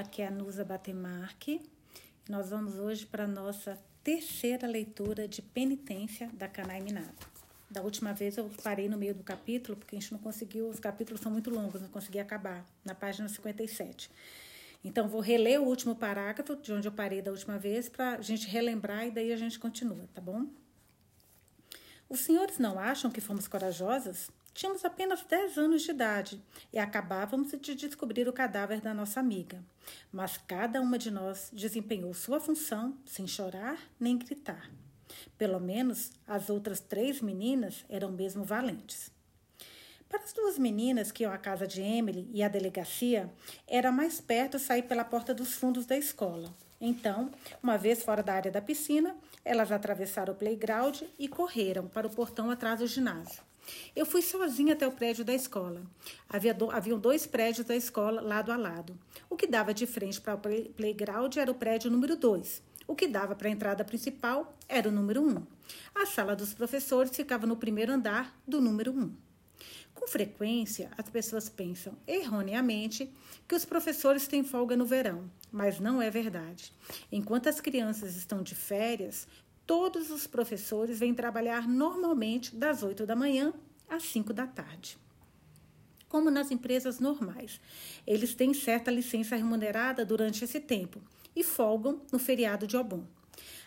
[0.00, 1.62] aqui é a Nusa Batemarque.
[2.28, 7.26] Nós vamos hoje para a nossa terceira leitura de penitência da Canai Minato.
[7.70, 10.78] Da última vez eu parei no meio do capítulo, porque a gente não conseguiu, os
[10.78, 14.10] capítulos são muito longos, não consegui acabar, na página 57.
[14.84, 18.20] Então, vou reler o último parágrafo, de onde eu parei da última vez, para a
[18.20, 20.46] gente relembrar e daí a gente continua, tá bom?
[22.08, 24.30] Os senhores não acham que fomos corajosas?
[24.56, 26.42] Tínhamos apenas 10 anos de idade
[26.72, 29.62] e acabávamos de descobrir o cadáver da nossa amiga.
[30.10, 34.70] Mas cada uma de nós desempenhou sua função sem chorar nem gritar.
[35.36, 39.10] Pelo menos as outras três meninas eram mesmo valentes.
[40.08, 43.30] Para as duas meninas que iam à casa de Emily e à delegacia,
[43.68, 46.50] era mais perto sair pela porta dos fundos da escola.
[46.80, 47.30] Então,
[47.62, 52.10] uma vez fora da área da piscina, elas atravessaram o playground e correram para o
[52.10, 53.45] portão atrás do ginásio.
[53.94, 55.82] Eu fui sozinha até o prédio da escola.
[56.28, 58.98] Havia do, haviam dois prédios da escola lado a lado.
[59.28, 62.62] O que dava de frente para o play, playground era o prédio número 2.
[62.86, 65.28] O que dava para a entrada principal era o número 1.
[65.28, 65.46] Um.
[65.94, 69.00] A sala dos professores ficava no primeiro andar do número 1.
[69.00, 69.26] Um.
[69.96, 73.10] Com frequência, as pessoas pensam erroneamente
[73.48, 76.70] que os professores têm folga no verão, mas não é verdade.
[77.10, 79.26] Enquanto as crianças estão de férias,
[79.66, 83.52] todos os professores vêm trabalhar normalmente das 8 da manhã
[83.88, 84.96] às 5 da tarde.
[86.08, 87.60] Como nas empresas normais,
[88.06, 91.00] eles têm certa licença remunerada durante esse tempo
[91.34, 93.04] e folgam no feriado de Obon.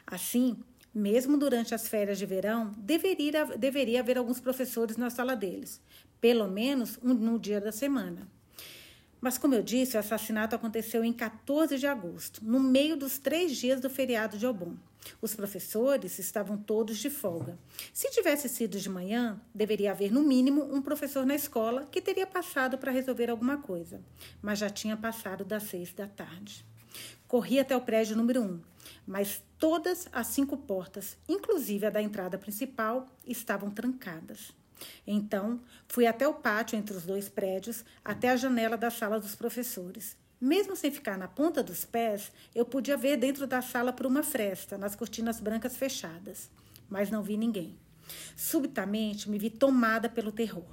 [0.08, 0.58] Assim,
[0.94, 5.82] mesmo durante as férias de verão, deveria, deveria haver alguns professores na sala deles,
[6.20, 8.28] pelo menos um, no dia da semana.
[9.22, 13.56] Mas, como eu disse, o assassinato aconteceu em 14 de agosto, no meio dos três
[13.56, 14.76] dias do feriado de Obon.
[15.22, 17.58] Os professores estavam todos de folga.
[17.94, 22.28] Se tivesse sido de manhã, deveria haver no mínimo um professor na escola que teria
[22.28, 24.02] passado para resolver alguma coisa,
[24.42, 26.66] mas já tinha passado das seis da tarde.
[27.28, 28.60] Corri até o prédio número um,
[29.06, 34.52] mas todas as cinco portas, inclusive a da entrada principal, estavam trancadas.
[35.06, 39.36] Então, fui até o pátio entre os dois prédios, até a janela da sala dos
[39.36, 40.18] professores.
[40.40, 44.24] Mesmo sem ficar na ponta dos pés, eu podia ver dentro da sala por uma
[44.24, 46.50] fresta, nas cortinas brancas fechadas.
[46.90, 47.78] Mas não vi ninguém.
[48.36, 50.66] Subitamente me vi tomada pelo terror.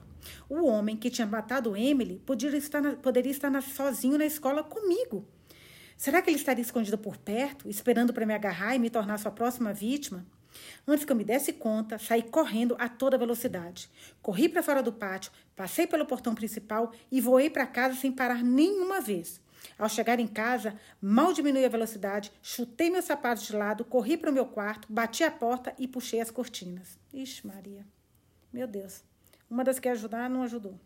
[0.49, 4.63] O homem que tinha matado Emily poderia estar, na, poderia estar na, sozinho na escola
[4.63, 5.27] comigo.
[5.97, 9.31] Será que ele estaria escondido por perto, esperando para me agarrar e me tornar sua
[9.31, 10.25] próxima vítima?
[10.87, 13.91] Antes que eu me desse conta, saí correndo a toda velocidade.
[14.23, 18.43] Corri para fora do pátio, passei pelo portão principal e voei para casa sem parar
[18.43, 19.41] nenhuma vez.
[19.79, 24.31] Ao chegar em casa, mal diminui a velocidade, chutei meus sapatos de lado, corri para
[24.31, 26.99] o meu quarto, bati a porta e puxei as cortinas.
[27.13, 27.85] Ixi, Maria.
[28.53, 29.03] Meu Deus.
[29.51, 30.79] Uma das que ajudar não ajudou.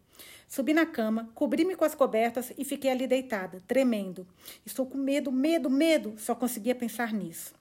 [0.48, 4.26] Subi na cama, cobri-me com as cobertas e fiquei ali deitada, tremendo.
[4.66, 6.14] Estou com medo, medo, medo.
[6.18, 7.54] Só conseguia pensar nisso.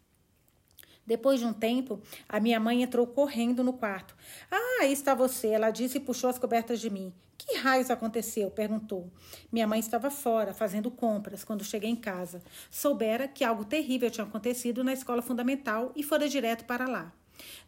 [1.09, 1.99] Depois de um tempo,
[2.29, 4.15] a minha mãe entrou correndo no quarto.
[4.51, 7.11] Ah, aí está você, ela disse e puxou as cobertas de mim.
[7.35, 8.51] Que raios aconteceu?
[8.51, 9.11] perguntou.
[9.51, 12.43] Minha mãe estava fora, fazendo compras, quando cheguei em casa.
[12.69, 17.11] Soubera que algo terrível tinha acontecido na escola fundamental e fora direto para lá.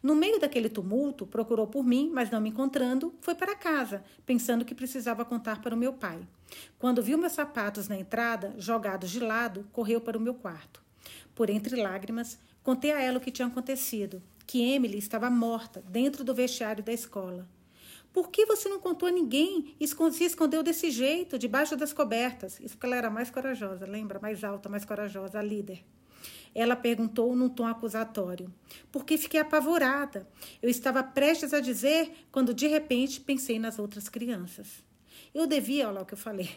[0.00, 4.64] No meio daquele tumulto, procurou por mim, mas não me encontrando, foi para casa, pensando
[4.64, 6.20] que precisava contar para o meu pai.
[6.78, 10.80] Quando viu meus sapatos na entrada, jogados de lado, correu para o meu quarto.
[11.34, 16.22] Por entre lágrimas, Contei a ela o que tinha acontecido, que Emily estava morta dentro
[16.22, 17.48] do vestiário da escola.
[18.12, 22.60] Por que você não contou a ninguém e se escondeu desse jeito, debaixo das cobertas?
[22.60, 24.20] Isso porque ela era mais corajosa, lembra?
[24.20, 25.82] Mais alta, mais corajosa, a líder.
[26.54, 28.52] Ela perguntou num tom acusatório.
[28.92, 30.28] Porque fiquei apavorada.
[30.60, 34.84] Eu estava prestes a dizer quando de repente pensei nas outras crianças.
[35.34, 36.50] Eu devia, olha lá o que eu falei,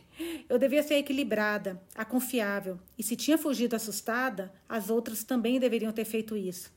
[0.50, 5.94] eu devia ser equilibrada, a confiável, e se tinha fugido assustada, as outras também deveriam
[5.94, 6.74] ter feito isso.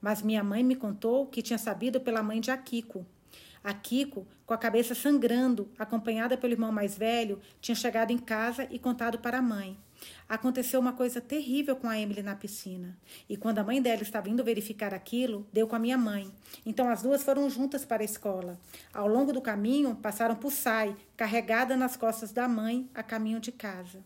[0.00, 3.06] Mas minha mãe me contou que tinha sabido pela mãe de Akiko.
[3.62, 8.78] Akiko, com a cabeça sangrando, acompanhada pelo irmão mais velho, tinha chegado em casa e
[8.78, 9.78] contado para a mãe.
[10.28, 12.96] Aconteceu uma coisa terrível com a Emily na piscina.
[13.28, 16.30] E quando a mãe dela estava indo verificar aquilo, deu com a minha mãe.
[16.64, 18.58] Então as duas foram juntas para a escola.
[18.92, 23.52] Ao longo do caminho, passaram por Sai, carregada nas costas da mãe, a caminho de
[23.52, 24.02] casa.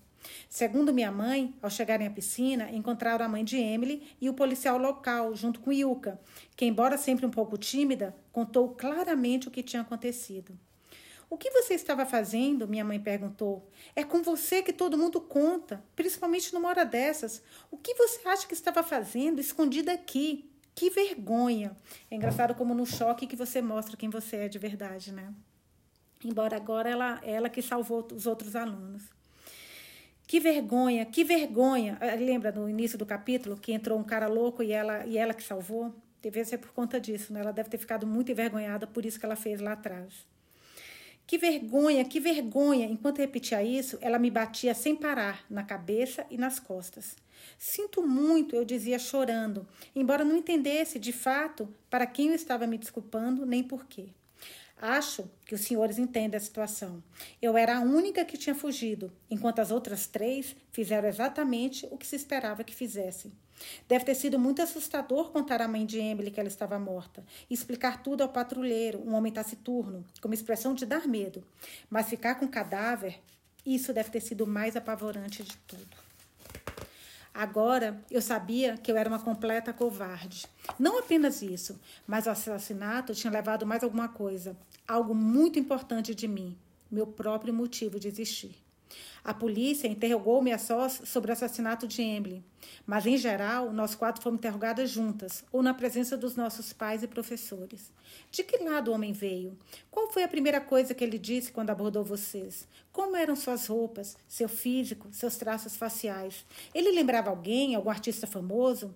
[0.48, 4.78] Segundo minha mãe, ao chegarem à piscina, encontraram a mãe de Emily e o policial
[4.78, 6.20] local, junto com Yuka,
[6.56, 10.58] que, embora sempre um pouco tímida, contou claramente o que tinha acontecido.
[11.28, 12.69] O que você estava fazendo?
[12.69, 13.69] Minha mãe perguntou.
[13.96, 17.43] É com você que todo mundo conta, principalmente numa hora dessas.
[17.70, 20.49] O que você acha que estava fazendo escondida aqui?
[20.75, 21.76] Que vergonha!
[22.11, 25.34] É engraçado como no choque que você mostra quem você é de verdade, né?
[26.25, 29.02] Embora agora ela, ela que salvou os outros alunos.
[30.26, 31.99] Que vergonha, que vergonha.
[32.00, 35.34] Ah, lembra no início do capítulo que entrou um cara louco e ela, e ela
[35.34, 35.94] que salvou?
[36.20, 37.40] Deve ser por conta disso, né?
[37.40, 40.26] Ela deve ter ficado muito envergonhada por isso que ela fez lá atrás.
[41.26, 42.87] Que vergonha, que vergonha.
[42.87, 47.17] Enquanto repetia isso, ela me batia sem parar na cabeça e nas costas.
[47.58, 52.78] Sinto muito, eu dizia chorando, embora não entendesse de fato para quem eu estava me
[52.78, 54.08] desculpando nem por quê.
[54.78, 57.02] Acho que os senhores entendem a situação.
[57.40, 62.06] Eu era a única que tinha fugido, enquanto as outras três fizeram exatamente o que
[62.06, 63.32] se esperava que fizessem.
[63.88, 67.54] Deve ter sido muito assustador contar à mãe de Emily que ela estava morta e
[67.54, 71.44] explicar tudo ao patrulheiro, um homem taciturno, como expressão de dar medo.
[71.88, 73.20] Mas ficar com o cadáver,
[73.64, 76.06] isso deve ter sido o mais apavorante de tudo.
[77.36, 80.46] Agora eu sabia que eu era uma completa covarde.
[80.78, 84.56] Não apenas isso, mas o assassinato tinha levado mais alguma coisa,
[84.88, 86.56] algo muito importante de mim,
[86.90, 88.65] meu próprio motivo de existir.
[89.26, 92.44] A polícia interrogou-me a sós sobre o assassinato de Emily,
[92.87, 97.08] mas em geral nós quatro fomos interrogadas juntas ou na presença dos nossos pais e
[97.08, 97.90] professores.
[98.31, 99.58] De que lado o homem veio?
[99.90, 102.69] Qual foi a primeira coisa que ele disse quando abordou vocês?
[102.93, 106.46] Como eram suas roupas, seu físico, seus traços faciais?
[106.73, 108.94] Ele lembrava alguém, algum artista famoso?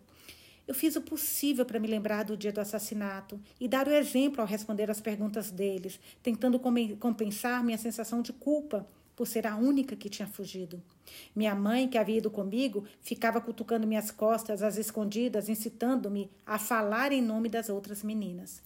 [0.65, 4.41] Eu fiz o possível para me lembrar do dia do assassinato e dar o exemplo
[4.41, 6.61] ao responder às perguntas deles, tentando
[7.01, 8.87] compensar minha sensação de culpa
[9.21, 10.83] por ser a única que tinha fugido.
[11.37, 17.13] Minha mãe, que havia ido comigo, ficava cutucando minhas costas às escondidas, incitando-me a falar
[17.13, 18.63] em nome das outras meninas.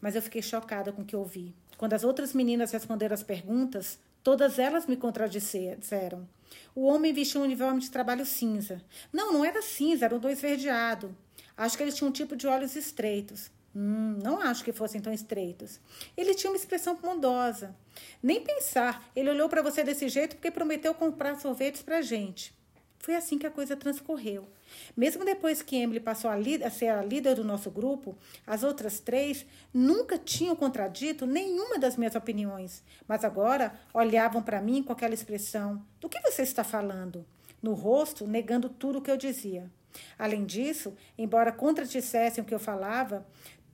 [0.00, 1.54] Mas eu fiquei chocada com o que ouvi.
[1.76, 6.26] Quando as outras meninas responderam as perguntas, todas elas me contradisseram.
[6.74, 8.80] O homem vestia um uniforme de trabalho cinza.
[9.12, 11.14] Não, não era cinza, era um tom esverdeado.
[11.54, 13.50] Acho que ele tinha um tipo de olhos estreitos.
[13.74, 15.80] Hum, não acho que fossem tão estreitos.
[16.16, 17.74] Ele tinha uma expressão bondosa.
[18.22, 22.52] Nem pensar, ele olhou para você desse jeito porque prometeu comprar sorvetes para gente.
[22.98, 24.46] Foi assim que a coisa transcorreu.
[24.94, 29.00] Mesmo depois que Emily passou a, a, ser a líder do nosso grupo, as outras
[29.00, 35.14] três nunca tinham contradito nenhuma das minhas opiniões, mas agora olhavam para mim com aquela
[35.14, 37.24] expressão: Do que você está falando?
[37.62, 39.70] No rosto, negando tudo o que eu dizia.
[40.18, 43.26] Além disso, embora contradissessem o que eu falava,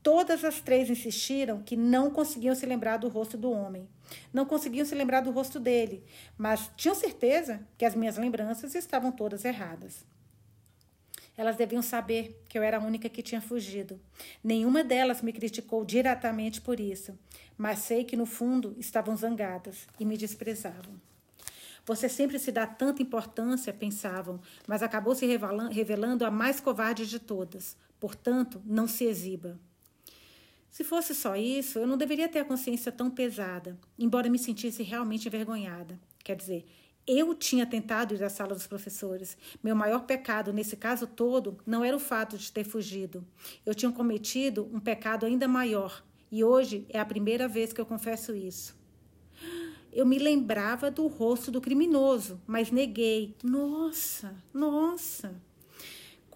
[0.06, 3.88] Todas as três insistiram que não conseguiam se lembrar do rosto do homem.
[4.32, 6.04] Não conseguiam se lembrar do rosto dele,
[6.38, 10.04] mas tinham certeza que as minhas lembranças estavam todas erradas.
[11.36, 14.00] Elas deviam saber que eu era a única que tinha fugido.
[14.44, 17.18] Nenhuma delas me criticou diretamente por isso,
[17.58, 20.94] mas sei que no fundo estavam zangadas e me desprezavam.
[21.84, 25.26] Você sempre se dá tanta importância, pensavam, mas acabou se
[25.72, 27.76] revelando a mais covarde de todas.
[27.98, 29.58] Portanto, não se exiba.
[30.76, 34.82] Se fosse só isso, eu não deveria ter a consciência tão pesada, embora me sentisse
[34.82, 35.98] realmente envergonhada.
[36.22, 36.66] Quer dizer,
[37.06, 39.38] eu tinha tentado ir à sala dos professores.
[39.64, 43.26] Meu maior pecado nesse caso todo não era o fato de ter fugido.
[43.64, 47.86] Eu tinha cometido um pecado ainda maior, e hoje é a primeira vez que eu
[47.86, 48.76] confesso isso.
[49.90, 53.34] Eu me lembrava do rosto do criminoso, mas neguei.
[53.42, 55.40] Nossa, nossa.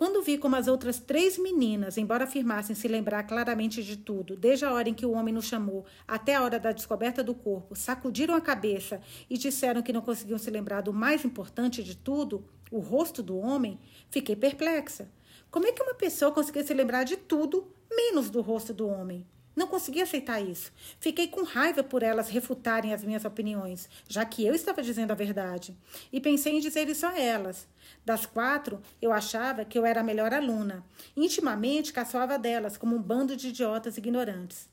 [0.00, 4.64] Quando vi como as outras três meninas, embora afirmassem se lembrar claramente de tudo, desde
[4.64, 7.76] a hora em que o homem nos chamou até a hora da descoberta do corpo,
[7.76, 12.42] sacudiram a cabeça e disseram que não conseguiam se lembrar do mais importante de tudo,
[12.70, 13.78] o rosto do homem,
[14.08, 15.06] fiquei perplexa.
[15.50, 19.26] Como é que uma pessoa conseguia se lembrar de tudo, menos do rosto do homem?
[19.54, 20.72] Não consegui aceitar isso.
[21.00, 25.14] Fiquei com raiva por elas refutarem as minhas opiniões, já que eu estava dizendo a
[25.14, 25.76] verdade.
[26.12, 27.66] E pensei em dizer isso a elas.
[28.04, 30.84] Das quatro, eu achava que eu era a melhor aluna.
[31.16, 34.68] Intimamente, caçoava delas como um bando de idiotas ignorantes.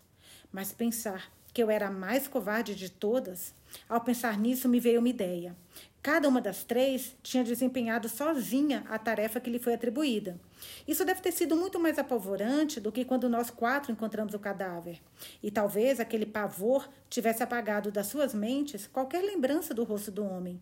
[0.51, 3.53] Mas pensar que eu era a mais covarde de todas,
[3.89, 5.55] ao pensar nisso me veio uma ideia.
[6.07, 10.39] Cada uma das três tinha desempenhado sozinha a tarefa que lhe foi atribuída.
[10.87, 15.01] Isso deve ter sido muito mais apavorante do que quando nós quatro encontramos o cadáver.
[15.43, 20.61] E talvez aquele pavor tivesse apagado das suas mentes qualquer lembrança do rosto do homem.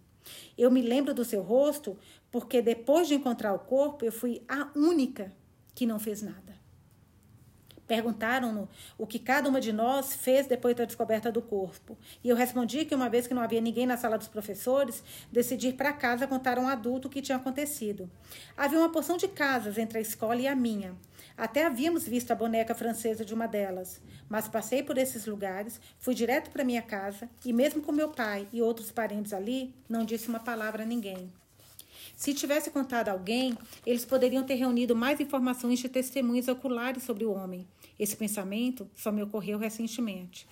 [0.57, 1.95] Eu me lembro do seu rosto
[2.31, 5.31] porque depois de encontrar o corpo, eu fui a única
[5.75, 6.54] que não fez nada.
[7.87, 11.97] Perguntaram-no o que cada uma de nós fez depois da descoberta do corpo.
[12.23, 15.69] E eu respondi que, uma vez que não havia ninguém na sala dos professores, decidi
[15.69, 18.09] ir para casa contar a um adulto o que tinha acontecido.
[18.57, 20.95] Havia uma porção de casas entre a escola e a minha.
[21.37, 24.01] Até havíamos visto a boneca francesa de uma delas.
[24.27, 28.47] Mas passei por esses lugares, fui direto para minha casa e, mesmo com meu pai
[28.51, 31.31] e outros parentes ali, não disse uma palavra a ninguém.
[32.15, 37.25] Se tivesse contado a alguém, eles poderiam ter reunido mais informações de testemunhas oculares sobre
[37.25, 37.67] o homem.
[37.99, 40.47] Esse pensamento só me ocorreu recentemente.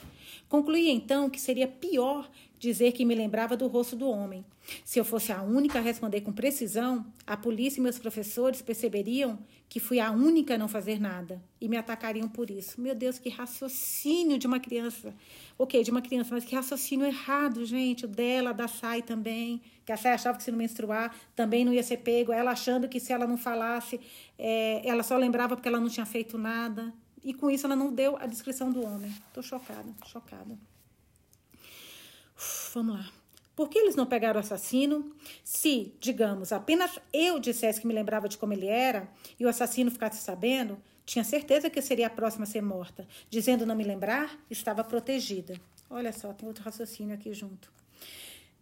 [0.47, 4.45] Concluí então que seria pior dizer que me lembrava do rosto do homem.
[4.85, 9.39] Se eu fosse a única a responder com precisão, a polícia e meus professores perceberiam
[9.73, 12.79] que fui a única a não fazer nada e me atacariam por isso.
[12.79, 15.15] Meu Deus, que raciocínio de uma criança.
[15.57, 18.05] Ok, de uma criança, mas que raciocínio errado, gente.
[18.05, 21.73] O dela, da Sai também, que a Sai achava que se não menstruar também não
[21.73, 22.31] ia ser pego.
[22.31, 23.99] Ela achando que se ela não falasse,
[24.37, 26.93] é, ela só lembrava porque ela não tinha feito nada.
[27.23, 29.11] E com isso ela não deu a descrição do homem.
[29.33, 30.55] Tô chocada, chocada.
[32.37, 33.22] Uf, vamos lá.
[33.55, 35.15] Por que eles não pegaram o assassino?
[35.43, 39.07] Se, digamos, apenas eu dissesse que me lembrava de como ele era
[39.39, 43.07] e o assassino ficasse sabendo, tinha certeza que eu seria a próxima a ser morta.
[43.29, 45.59] Dizendo não me lembrar, estava protegida.
[45.89, 47.71] Olha só, tem outro raciocínio aqui junto.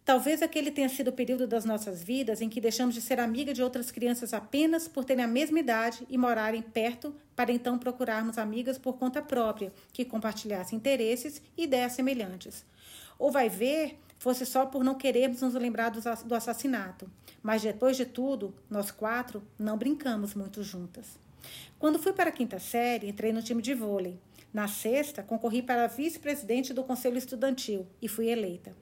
[0.04, 3.54] Talvez aquele tenha sido o período das nossas vidas em que deixamos de ser amiga
[3.54, 8.36] de outras crianças apenas por terem a mesma idade e morarem perto, para então procurarmos
[8.36, 12.66] amigas por conta própria, que compartilhassem interesses e ideias semelhantes.
[13.16, 17.10] Ou vai ver, fosse só por não querermos nos lembrar do assassinato.
[17.42, 21.18] Mas depois de tudo, nós quatro não brincamos muito juntas.
[21.76, 24.20] Quando fui para a quinta série, entrei no time de vôlei.
[24.54, 28.72] Na sexta, concorri para vice-presidente do Conselho Estudantil e fui eleita.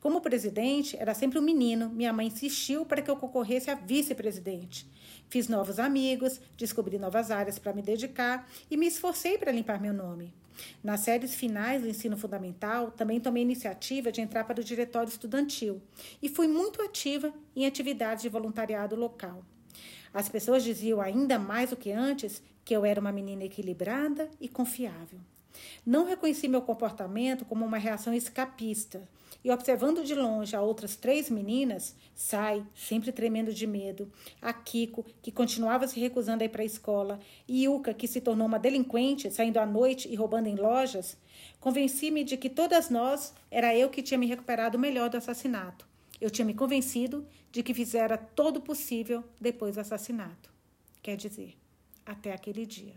[0.00, 4.84] Como presidente, era sempre um menino, minha mãe insistiu para que eu concorresse a vice-presidente.
[5.28, 9.94] Fiz novos amigos, descobri novas áreas para me dedicar e me esforcei para limpar meu
[9.94, 10.34] nome.
[10.82, 15.80] Nas séries finais do ensino fundamental, também tomei iniciativa de entrar para o diretório estudantil
[16.22, 19.44] e fui muito ativa em atividades de voluntariado local.
[20.12, 24.48] As pessoas diziam ainda mais do que antes que eu era uma menina equilibrada e
[24.48, 25.18] confiável.
[25.84, 29.08] Não reconheci meu comportamento como uma reação escapista.
[29.44, 34.10] E observando de longe a outras três meninas, Sai, sempre tremendo de medo,
[34.42, 38.20] a Kiko, que continuava se recusando a ir para a escola, e Yuka, que se
[38.20, 41.16] tornou uma delinquente, saindo à noite e roubando em lojas,
[41.60, 45.86] convenci-me de que todas nós era eu que tinha me recuperado melhor do assassinato.
[46.20, 50.50] Eu tinha me convencido de que fizera todo o possível depois do assassinato.
[51.00, 51.56] Quer dizer,
[52.04, 52.96] até aquele dia.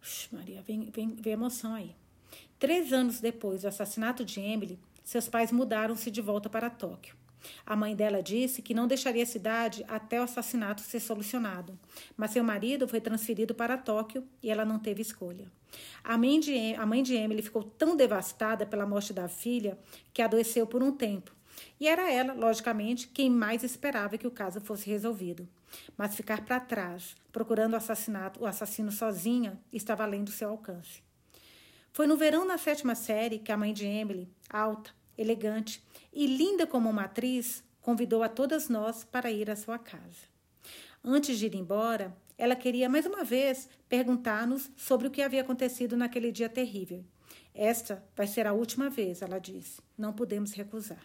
[0.00, 1.92] Ux, Maria, vem, vem, vem emoção aí.
[2.58, 7.14] Três anos depois do assassinato de Emily, seus pais mudaram-se de volta para Tóquio.
[7.66, 11.78] A mãe dela disse que não deixaria a cidade até o assassinato ser solucionado,
[12.16, 15.52] mas seu marido foi transferido para Tóquio e ela não teve escolha.
[16.02, 19.78] A mãe, de, a mãe de Emily ficou tão devastada pela morte da filha
[20.14, 21.32] que adoeceu por um tempo.
[21.78, 25.46] E era ela, logicamente, quem mais esperava que o caso fosse resolvido.
[25.96, 31.05] Mas ficar para trás, procurando o assassinato, o assassino sozinha, estava além do seu alcance.
[31.96, 36.66] Foi no verão na sétima série que a mãe de Emily, alta, elegante e linda
[36.66, 40.28] como uma atriz, convidou a todas nós para ir à sua casa.
[41.02, 45.96] Antes de ir embora, ela queria mais uma vez perguntar-nos sobre o que havia acontecido
[45.96, 47.02] naquele dia terrível.
[47.54, 49.80] Esta vai ser a última vez, ela disse.
[49.96, 51.02] Não podemos recusar.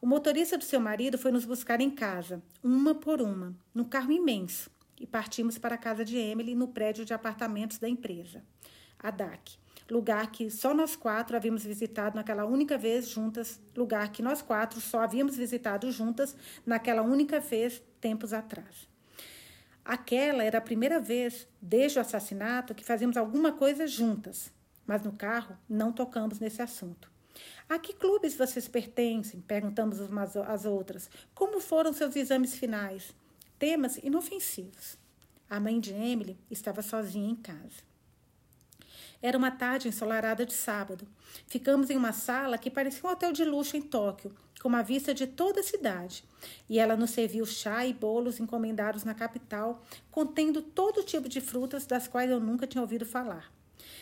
[0.00, 4.12] O motorista do seu marido foi nos buscar em casa, uma por uma, num carro
[4.12, 8.44] imenso, e partimos para a casa de Emily no prédio de apartamentos da empresa,
[8.96, 9.63] a DAC.
[9.90, 14.80] Lugar que só nós quatro havíamos visitado naquela única vez juntas, lugar que nós quatro
[14.80, 18.88] só havíamos visitado juntas naquela única vez tempos atrás.
[19.84, 24.50] Aquela era a primeira vez desde o assassinato que fazíamos alguma coisa juntas,
[24.86, 27.12] mas no carro não tocamos nesse assunto.
[27.68, 29.40] A que clubes vocês pertencem?
[29.42, 31.10] Perguntamos umas às outras.
[31.34, 33.14] Como foram seus exames finais?
[33.58, 34.96] Temas inofensivos.
[35.50, 37.93] A mãe de Emily estava sozinha em casa.
[39.24, 41.08] Era uma tarde ensolarada de sábado.
[41.46, 45.14] Ficamos em uma sala que parecia um hotel de luxo em Tóquio, com uma vista
[45.14, 46.22] de toda a cidade.
[46.68, 51.86] E ela nos serviu chá e bolos encomendados na capital, contendo todo tipo de frutas
[51.86, 53.50] das quais eu nunca tinha ouvido falar.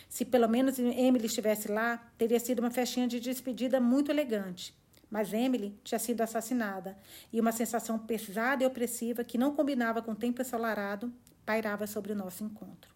[0.09, 4.75] Se pelo menos Emily estivesse lá, teria sido uma festinha de despedida muito elegante.
[5.09, 6.99] Mas Emily tinha sido assassinada
[7.33, 11.13] e uma sensação pesada e opressiva que não combinava com o tempo ensolarado
[11.47, 12.92] pairava sobre o nosso encontro.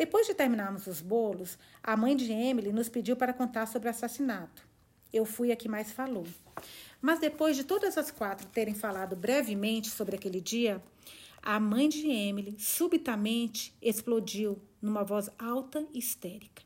[0.00, 3.90] Depois de terminarmos os bolos, a mãe de Emily nos pediu para contar sobre o
[3.90, 4.66] assassinato.
[5.12, 6.26] Eu fui a que mais falou.
[7.02, 10.82] Mas depois de todas as quatro terem falado brevemente sobre aquele dia,
[11.42, 16.62] a mãe de Emily subitamente explodiu numa voz alta e histérica.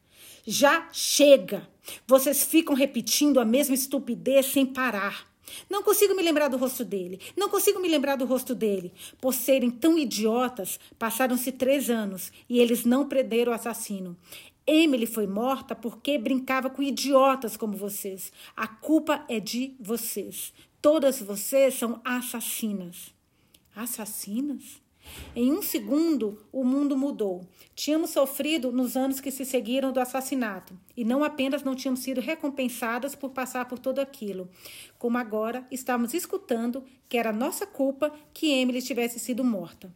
[0.46, 1.68] Já chega!
[2.06, 5.26] Vocês ficam repetindo a mesma estupidez sem parar.
[5.68, 7.20] Não consigo me lembrar do rosto dele.
[7.36, 8.92] Não consigo me lembrar do rosto dele.
[9.20, 14.16] Por serem tão idiotas, passaram-se três anos e eles não prenderam o assassino.
[14.66, 18.32] Emily foi morta porque brincava com idiotas como vocês.
[18.56, 20.52] A culpa é de vocês.
[20.80, 23.14] Todas vocês são assassinas.
[23.74, 24.83] Assassinas?
[25.34, 27.46] Em um segundo, o mundo mudou.
[27.74, 32.20] Tínhamos sofrido nos anos que se seguiram do assassinato, e não apenas não tínhamos sido
[32.20, 34.48] recompensadas por passar por tudo aquilo,
[34.98, 39.92] como agora estávamos escutando que era nossa culpa que Emily tivesse sido morta.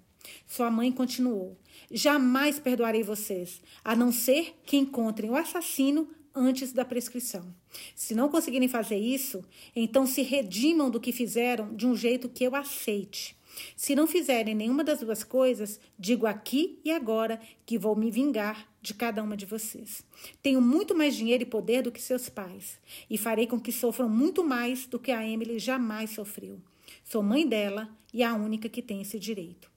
[0.47, 1.57] Sua mãe continuou:
[1.91, 7.55] Jamais perdoarei vocês, a não ser que encontrem o assassino antes da prescrição.
[7.95, 12.45] Se não conseguirem fazer isso, então se redimam do que fizeram de um jeito que
[12.45, 13.38] eu aceite.
[13.77, 18.69] Se não fizerem nenhuma das duas coisas, digo aqui e agora que vou me vingar
[18.81, 20.05] de cada uma de vocês.
[20.43, 24.09] Tenho muito mais dinheiro e poder do que seus pais, e farei com que sofram
[24.09, 26.61] muito mais do que a Emily jamais sofreu.
[27.05, 29.71] Sou mãe dela e a única que tem esse direito.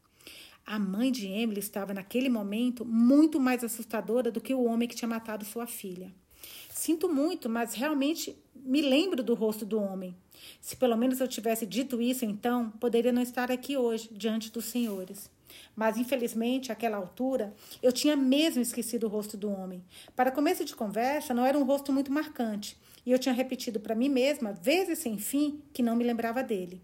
[0.65, 4.95] A mãe de Emily estava naquele momento muito mais assustadora do que o homem que
[4.95, 6.13] tinha matado sua filha.
[6.81, 10.15] Sinto muito, mas realmente me lembro do rosto do homem.
[10.59, 14.65] Se pelo menos eu tivesse dito isso, então poderia não estar aqui hoje, diante dos
[14.65, 15.29] senhores.
[15.75, 19.83] Mas, infelizmente, àquela altura, eu tinha mesmo esquecido o rosto do homem.
[20.15, 23.93] Para começo de conversa, não era um rosto muito marcante, e eu tinha repetido para
[23.93, 26.81] mim mesma, vezes sem fim, que não me lembrava dele.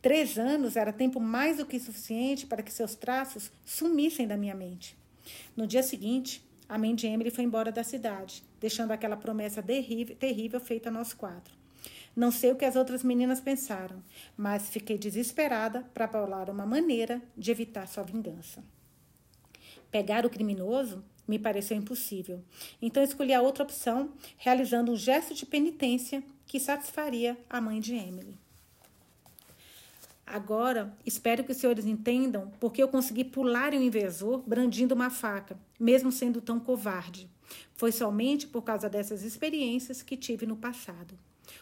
[0.00, 4.54] Três anos era tempo mais do que suficiente para que seus traços sumissem da minha
[4.54, 4.96] mente.
[5.54, 10.60] No dia seguinte, a mãe de Emily foi embora da cidade, deixando aquela promessa terrível
[10.60, 11.54] feita a nós quatro.
[12.16, 14.02] Não sei o que as outras meninas pensaram,
[14.36, 18.64] mas fiquei desesperada para falar uma maneira de evitar sua vingança.
[19.90, 22.42] Pegar o criminoso me pareceu impossível,
[22.80, 27.94] então escolhi a outra opção, realizando um gesto de penitência que satisfaria a mãe de
[27.94, 28.38] Emily.
[30.26, 35.10] Agora, espero que os senhores entendam porque eu consegui pular em um invasor brandindo uma
[35.10, 37.30] faca, mesmo sendo tão covarde.
[37.74, 41.14] Foi somente por causa dessas experiências que tive no passado.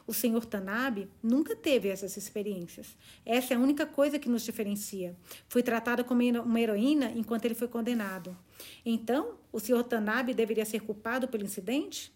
[0.06, 2.96] O senhor Tanabe nunca teve essas experiências.
[3.26, 5.16] Essa é a única coisa que nos diferencia.
[5.48, 8.36] Fui tratada como uma heroína enquanto ele foi condenado.
[8.84, 12.12] Então, o senhor Tanabe deveria ser culpado pelo incidente?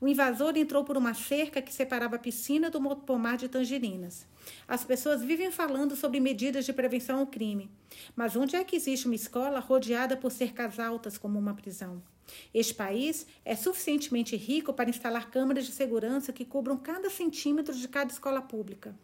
[0.00, 4.26] O invasor entrou por uma cerca que separava a piscina do pomar de tangerinas.
[4.66, 7.70] As pessoas vivem falando sobre medidas de prevenção ao crime.
[8.16, 12.02] Mas onde é que existe uma escola rodeada por cercas altas como uma prisão?
[12.54, 17.88] Este país é suficientemente rico para instalar câmeras de segurança que cubram cada centímetro de
[17.88, 18.94] cada escola pública.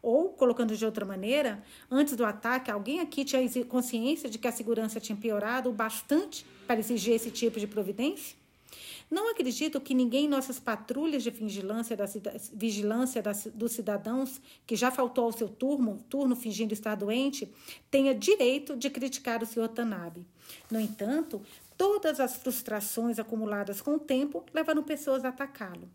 [0.00, 4.52] Ou, colocando de outra maneira, antes do ataque, alguém aqui tinha consciência de que a
[4.52, 8.36] segurança tinha piorado o bastante para exigir esse tipo de providência?
[9.10, 12.04] Não acredito que ninguém em nossas patrulhas de vigilância, da,
[12.52, 13.22] vigilância
[13.54, 17.52] dos cidadãos, que já faltou ao seu turno, turno fingindo estar doente,
[17.90, 20.26] tenha direito de criticar o senhor Tanabe.
[20.70, 21.40] No entanto,
[21.76, 25.88] todas as frustrações acumuladas com o tempo levaram pessoas a atacá-lo.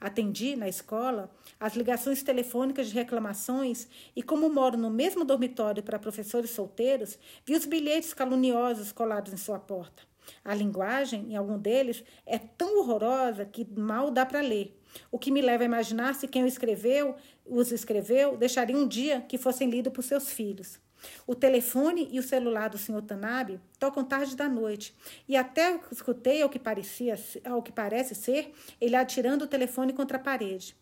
[0.00, 5.98] Atendi na escola as ligações telefônicas de reclamações e, como moro no mesmo dormitório para
[5.98, 10.11] professores solteiros, vi os bilhetes caluniosos colados em sua porta.
[10.44, 14.78] A linguagem, em algum deles, é tão horrorosa que mal dá para ler.
[15.10, 19.22] O que me leva a imaginar se quem o escreveu, os escreveu, deixaria um dia
[19.22, 20.78] que fossem lidos por seus filhos.
[21.26, 24.94] O telefone e o celular do senhor Tanabe tocam tarde da noite,
[25.28, 30.16] e até escutei ao que parecia, ao que parece ser, ele atirando o telefone contra
[30.16, 30.76] a parede.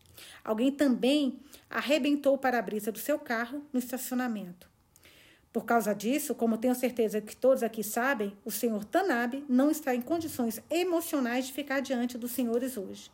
[0.45, 4.69] Alguém também arrebentou o para-brisa do seu carro no estacionamento.
[5.53, 9.93] Por causa disso, como tenho certeza que todos aqui sabem, o senhor Tanabe não está
[9.93, 13.11] em condições emocionais de ficar diante dos senhores hoje.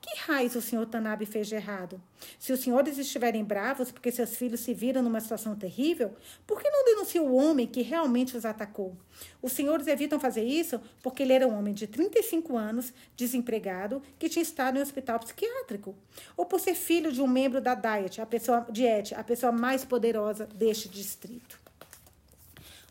[0.00, 2.00] Que raios o senhor Tanabe fez de errado?
[2.38, 6.14] Se os senhores estiverem bravos porque seus filhos se viram numa situação terrível,
[6.46, 8.96] por que não denunciou o homem que realmente os atacou?
[9.40, 14.28] Os senhores evitam fazer isso porque ele era um homem de 35 anos, desempregado, que
[14.28, 15.94] tinha estado em um hospital psiquiátrico.
[16.36, 19.84] Ou por ser filho de um membro da Diet, a pessoa, Diet, a pessoa mais
[19.84, 21.65] poderosa deste distrito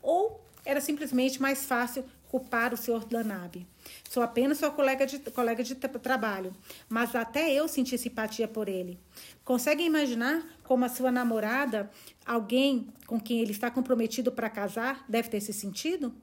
[0.06, 3.68] ou era simplesmente mais fácil culpar o senhor Danabe.
[4.10, 6.54] Sou apenas sua colega de, colega de trabalho,
[6.90, 9.00] mas até eu senti simpatia por ele.
[9.44, 11.90] Conseguem imaginar como a sua namorada,
[12.26, 16.14] alguém com quem ele está comprometido para casar, deve ter se sentido?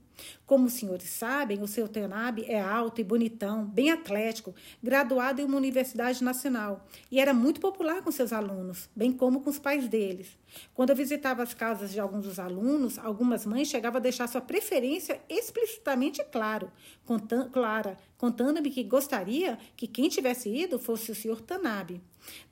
[0.47, 5.45] Como os senhores sabem, o seu Tenabe é alto e bonitão, bem atlético, graduado em
[5.45, 9.89] uma universidade nacional e era muito popular com seus alunos, bem como com os pais
[9.89, 10.37] deles.
[10.75, 14.41] Quando eu visitava as casas de alguns dos alunos, algumas mães chegavam a deixar sua
[14.41, 16.71] preferência explicitamente claro,
[17.05, 22.03] contan clara, contando-me que gostaria que quem tivesse ido fosse o senhor Tanabe.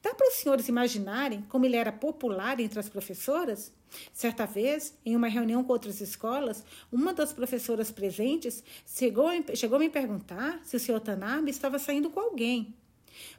[0.02, 3.72] Dá para os senhores imaginarem como ele era popular entre as professoras?
[4.12, 9.80] Certa vez, em uma reunião com outras escolas, uma das professoras presentes chegou, chegou a
[9.80, 12.74] me perguntar se o senhor Tanabe estava saindo com alguém.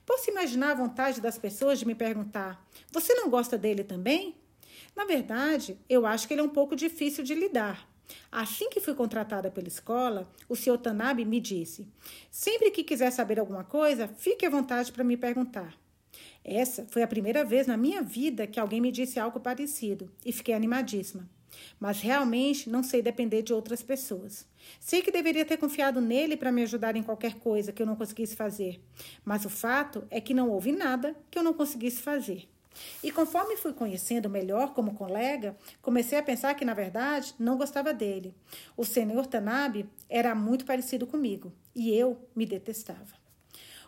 [0.05, 4.35] Posso imaginar a vontade das pessoas de me perguntar: Você não gosta dele também?
[4.95, 7.87] Na verdade, eu acho que ele é um pouco difícil de lidar.
[8.31, 10.77] Assim que fui contratada pela escola, o Sr.
[10.77, 11.87] Tanabe me disse:
[12.29, 15.73] Sempre que quiser saber alguma coisa, fique à vontade para me perguntar.
[16.43, 20.31] Essa foi a primeira vez na minha vida que alguém me disse algo parecido e
[20.31, 21.29] fiquei animadíssima.
[21.79, 24.47] Mas realmente não sei depender de outras pessoas.
[24.79, 27.95] Sei que deveria ter confiado nele para me ajudar em qualquer coisa que eu não
[27.95, 28.81] conseguisse fazer,
[29.23, 32.47] mas o fato é que não houve nada que eu não conseguisse fazer.
[33.03, 37.93] E conforme fui conhecendo melhor como colega, comecei a pensar que, na verdade, não gostava
[37.93, 38.33] dele.
[38.77, 43.20] O senhor Tanabe era muito parecido comigo e eu me detestava.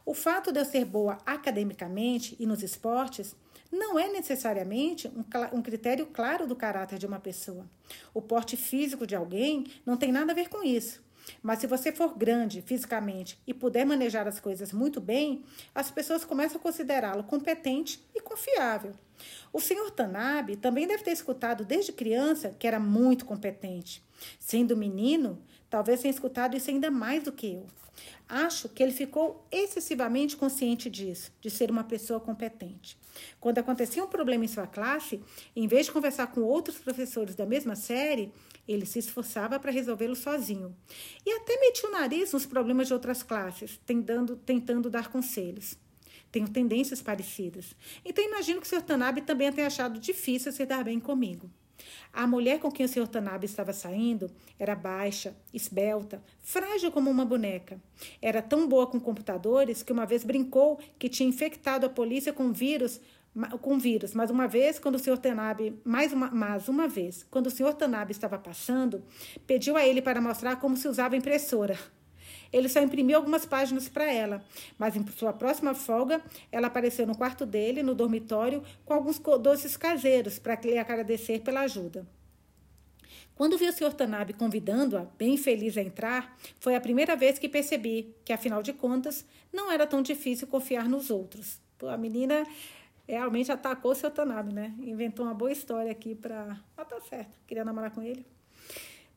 [0.06, 3.36] O fato de eu ser boa academicamente e nos esportes
[3.72, 7.66] não é necessariamente um, um, critério claro do caráter de uma pessoa.
[8.14, 11.02] O porte físico de alguém não tem nada a ver com isso.
[11.42, 16.26] Mas se você for grande fisicamente e puder manejar as coisas muito bem, as pessoas
[16.26, 18.92] começam a considerá-lo competente e confiável.
[19.52, 24.04] O senhor Tanabe também deve ter escutado desde criança que era muito competente.
[24.40, 27.68] Sendo menino, talvez tenha escutado isso ainda mais do que eu.
[28.28, 32.98] Acho que ele ficou excessivamente consciente disso, de ser uma pessoa competente.
[33.40, 35.22] Quando acontecia um problema em sua classe,
[35.56, 38.32] em vez de conversar com outros professores da mesma série,
[38.68, 40.76] ele se esforçava para resolvê-lo sozinho.
[41.26, 45.78] E até metia o nariz nos problemas de outras classes, tentando, tentando dar conselhos.
[46.32, 47.76] Tenho tendências parecidas.
[48.04, 48.82] Então imagino que o Sr.
[48.82, 51.52] Tanabe também tenha achado difícil se dar bem comigo.
[52.12, 53.08] A mulher com quem o Sr.
[53.08, 57.80] Tanabe estava saindo era baixa, esbelta, frágil como uma boneca.
[58.22, 62.52] Era tão boa com computadores que uma vez brincou que tinha infectado a polícia com
[62.52, 63.00] vírus
[63.62, 67.48] com vírus, mas uma vez, quando o senhor Tanabe, mais uma, mas uma vez, quando
[67.48, 69.04] o senhor Tanabe estava passando,
[69.48, 71.78] pediu a ele para mostrar como se usava impressora.
[72.54, 74.46] Ele só imprimiu algumas páginas para ela,
[74.78, 79.76] mas em sua próxima folga, ela apareceu no quarto dele, no dormitório, com alguns doces
[79.76, 82.08] caseiros para lhe agradecer pela ajuda.
[83.36, 83.94] Quando vi o Sr.
[83.94, 88.72] Tanabe convidando-a, bem feliz a entrar, foi a primeira vez que percebi que, afinal de
[88.72, 91.60] contas, não era tão difícil confiar nos outros.
[91.82, 92.46] A menina
[93.08, 94.76] realmente atacou o seu Tanabe, né?
[94.80, 96.60] Inventou uma boa história aqui para.
[96.78, 98.24] Ah, tá certo, queria namorar com ele.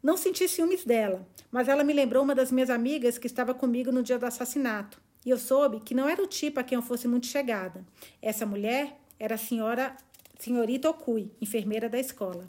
[0.06, 3.90] Não senti ciúmes dela, mas ela me lembrou uma das minhas amigas que estava comigo
[3.90, 5.02] no dia do assassinato.
[5.24, 7.84] E eu soube que não era o tipo a quem eu fosse muito chegada.
[8.22, 9.96] Essa mulher era a senhora,
[10.38, 12.48] senhorita Okui, enfermeira da escola.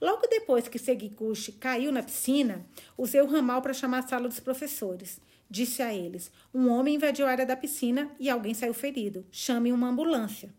[0.00, 4.40] Logo depois que Seguiguchi caiu na piscina, usei o ramal para chamar a sala dos
[4.40, 5.20] professores.
[5.48, 9.24] Disse a eles: Um homem invadiu a área da piscina e alguém saiu ferido.
[9.30, 10.52] Chamem uma ambulância.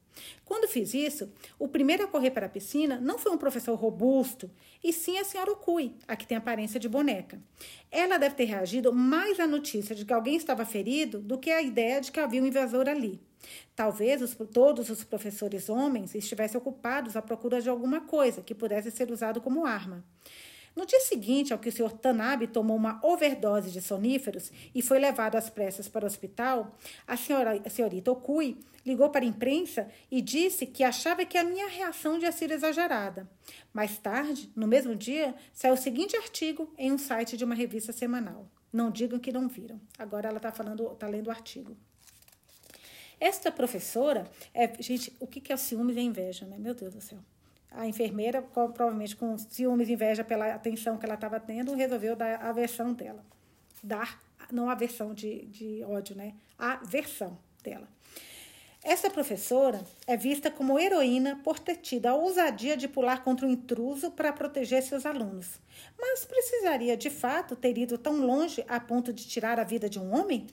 [0.46, 4.50] Quando fiz isso, o primeiro a correr para a piscina não foi um professor robusto,
[4.84, 7.40] e sim a senhora Okui, a que tem aparência de boneca.
[7.92, 11.62] Ela deve ter reagido mais à notícia de que alguém estava ferido do que à
[11.62, 13.20] ideia de que havia um invasor ali.
[13.76, 18.92] Talvez os, todos os professores homens estivessem ocupados à procura de alguma coisa que pudesse
[18.92, 20.04] ser usado como arma.
[20.76, 21.92] No dia seguinte ao que o Sr.
[21.92, 26.76] Tanabe tomou uma overdose de soníferos e foi levado às pressas para o hospital,
[27.08, 31.44] a, senhora, a senhorita Okui ligou para a imprensa e disse que achava que a
[31.44, 33.30] minha reação tinha sido exagerada.
[33.74, 37.92] Mais tarde, no mesmo dia, saiu o seguinte artigo em um site de uma revista
[37.92, 38.48] semanal.
[38.72, 39.80] Não digam que não viram.
[39.98, 41.76] Agora ela está falando, está lendo o artigo.
[43.20, 46.58] Esta professora é, gente, o que é o ciúmes e a inveja, né?
[46.58, 47.20] Meu Deus do céu.
[47.72, 52.42] A enfermeira, provavelmente com ciúmes e inveja pela atenção que ela estava tendo, resolveu dar
[52.42, 53.24] a versão dela.
[53.84, 54.20] Dar,
[54.52, 56.34] não a versão de, de ódio, né?
[56.58, 57.88] A versão dela.
[58.82, 63.50] Essa professora é vista como heroína por ter tido a ousadia de pular contra um
[63.50, 65.60] intruso para proteger seus alunos.
[66.00, 70.00] Mas precisaria, de fato, ter ido tão longe a ponto de tirar a vida de
[70.00, 70.48] um homem?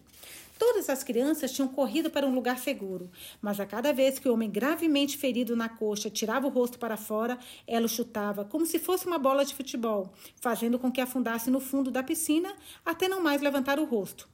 [0.59, 3.11] Todas as crianças tinham corrido para um lugar seguro,
[3.43, 6.97] mas a cada vez que o homem gravemente ferido na coxa tirava o rosto para
[6.97, 11.51] fora, ela o chutava como se fosse uma bola de futebol, fazendo com que afundasse
[11.51, 14.29] no fundo da piscina até não mais levantar o rosto.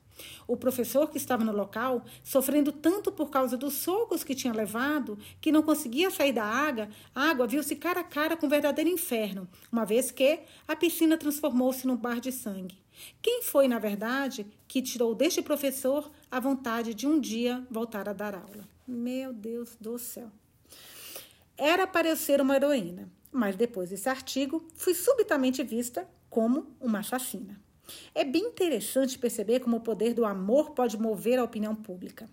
[0.46, 5.18] O professor que estava no local, sofrendo tanto por causa dos socos que tinha levado,
[5.40, 9.48] que não conseguia sair da água, água viu-se cara a cara com um verdadeiro inferno,
[9.70, 12.81] uma vez que a piscina transformou-se num bar de sangue.
[13.20, 18.12] Quem foi, na verdade, que tirou deste professor a vontade de um dia voltar a
[18.12, 18.68] dar aula?
[18.86, 20.30] Meu Deus do céu.
[21.56, 27.00] Era para eu ser uma heroína, mas depois desse artigo fui subitamente vista como uma
[27.00, 27.60] assassina.
[28.14, 32.28] É bem interessante perceber como o poder do amor pode mover a opinião pública.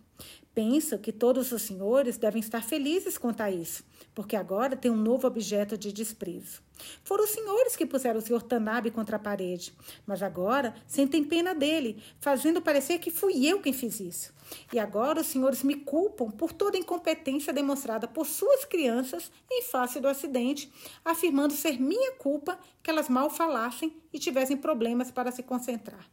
[0.53, 3.83] Penso que todos os senhores devem estar felizes quanto a isso,
[4.15, 6.61] porque agora tem um novo objeto de desprezo.
[7.03, 9.73] Foram os senhores que puseram o senhor Tanabe contra a parede,
[10.07, 14.33] mas agora sentem pena dele, fazendo parecer que fui eu quem fiz isso.
[14.73, 19.61] E agora os senhores me culpam por toda a incompetência demonstrada por suas crianças em
[19.63, 20.71] face do acidente,
[21.05, 26.09] afirmando ser minha culpa que elas mal falassem e tivessem problemas para se concentrar.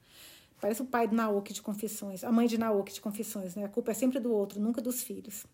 [0.61, 3.65] Parece o pai de Naoki de Confissões, a mãe de Naoki de Confissões, né?
[3.65, 5.45] A culpa é sempre do outro, nunca dos filhos.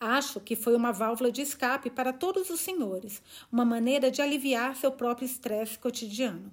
[0.00, 4.76] Acho que foi uma válvula de escape para todos os senhores, uma maneira de aliviar
[4.76, 6.52] seu próprio estresse cotidiano.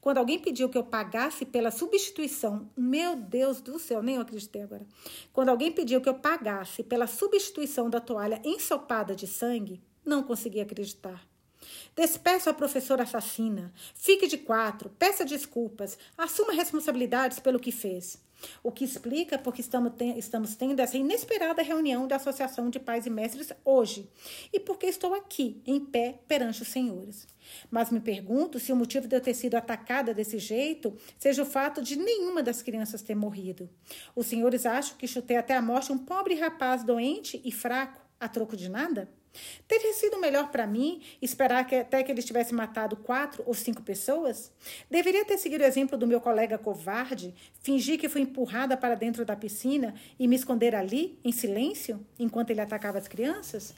[0.00, 4.62] Quando alguém pediu que eu pagasse pela substituição, meu Deus do céu, nem eu acreditei
[4.62, 4.86] agora.
[5.30, 10.60] Quando alguém pediu que eu pagasse pela substituição da toalha ensopada de sangue, não consegui
[10.60, 11.22] acreditar.
[11.94, 13.72] Despeça a professora assassina.
[13.94, 18.24] Fique de quatro, peça desculpas, assuma responsabilidades pelo que fez.
[18.62, 23.10] O que explica porque estamos, estamos tendo essa inesperada reunião da Associação de Pais e
[23.10, 24.08] Mestres hoje
[24.52, 27.26] e porque estou aqui, em pé, perante os senhores.
[27.70, 31.46] Mas me pergunto se o motivo de eu ter sido atacada desse jeito seja o
[31.46, 33.70] fato de nenhuma das crianças ter morrido.
[34.14, 38.28] Os senhores acham que chutei até a morte um pobre rapaz doente e fraco a
[38.28, 39.08] troco de nada?
[39.66, 43.82] Teria sido melhor para mim esperar que até que ele tivesse matado quatro ou cinco
[43.82, 44.52] pessoas?
[44.90, 49.24] Deveria ter seguido o exemplo do meu colega covarde, fingir que fui empurrada para dentro
[49.24, 53.74] da piscina e me esconder ali, em silêncio, enquanto ele atacava as crianças?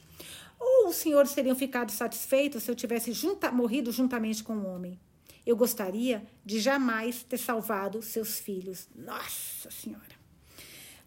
[0.58, 4.98] Ou os senhores teriam ficado satisfeitos se eu tivesse junta, morrido juntamente com o homem?
[5.46, 8.88] Eu gostaria de jamais ter salvado seus filhos.
[8.94, 10.17] Nossa Senhora!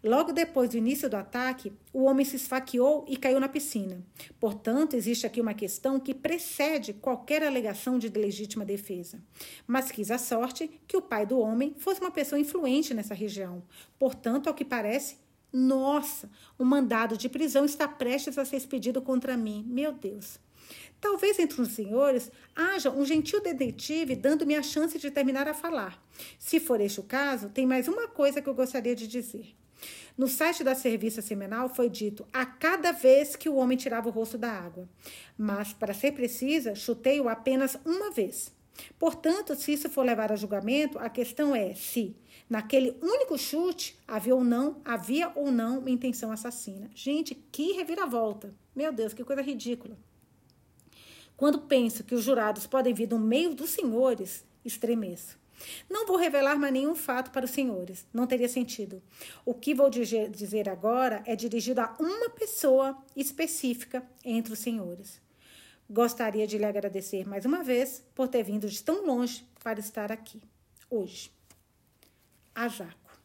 [0.03, 4.03] Logo depois do início do ataque, o homem se esfaqueou e caiu na piscina.
[4.39, 9.21] Portanto, existe aqui uma questão que precede qualquer alegação de legítima defesa.
[9.67, 13.61] Mas quis a sorte que o pai do homem fosse uma pessoa influente nessa região.
[13.99, 15.17] Portanto, ao que parece,
[15.53, 19.63] nossa, o mandado de prisão está prestes a ser expedido contra mim.
[19.67, 20.39] Meu Deus.
[20.99, 26.01] Talvez entre os senhores haja um gentil detetive dando-me a chance de terminar a falar.
[26.39, 29.55] Se for este o caso, tem mais uma coisa que eu gostaria de dizer.
[30.17, 34.11] No site da Serviço Seminal foi dito a cada vez que o homem tirava o
[34.11, 34.87] rosto da água.
[35.37, 38.51] Mas, para ser precisa, chutei-o apenas uma vez.
[38.97, 42.15] Portanto, se isso for levar a julgamento, a questão é se,
[42.49, 46.89] naquele único chute, havia ou não, havia ou não intenção assassina.
[46.93, 48.53] Gente, que reviravolta!
[48.75, 49.97] Meu Deus, que coisa ridícula.
[51.35, 55.40] Quando penso que os jurados podem vir do meio dos senhores, estremeço.
[55.89, 59.01] Não vou revelar mais nenhum fato para os senhores, não teria sentido.
[59.45, 65.21] O que vou dizer agora é dirigido a uma pessoa específica entre os senhores.
[65.89, 70.11] Gostaria de lhe agradecer mais uma vez por ter vindo de tão longe para estar
[70.11, 70.41] aqui,
[70.89, 71.31] hoje.
[72.55, 73.19] A Jaco.